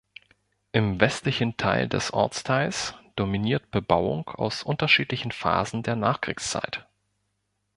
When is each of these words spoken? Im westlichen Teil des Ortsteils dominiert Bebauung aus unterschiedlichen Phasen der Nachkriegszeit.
Im 0.71 0.99
westlichen 0.99 1.57
Teil 1.57 1.87
des 1.87 2.11
Ortsteils 2.11 2.95
dominiert 3.15 3.69
Bebauung 3.69 4.27
aus 4.29 4.63
unterschiedlichen 4.63 5.31
Phasen 5.31 5.83
der 5.83 5.95
Nachkriegszeit. 5.95 6.87